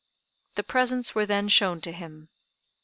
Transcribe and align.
The 0.55 0.63
presents 0.63 1.13
were 1.13 1.27
then 1.27 1.47
shown 1.47 1.79
to 1.81 1.91
him. 1.91 2.29